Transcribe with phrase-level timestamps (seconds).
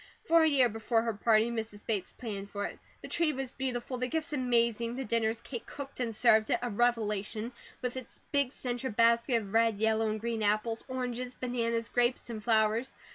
[0.23, 1.85] For a year before her party Mrs.
[1.85, 2.79] Bates planned for it.
[3.03, 6.57] The tree was beautiful, the gifts amazing, the dinner, as Kate cooked and served it,
[6.63, 7.51] a revelation,
[7.83, 12.43] with its big centre basket of red, yellow, and green apples, oranges, bananas, grapes, and
[12.43, 12.91] flowers.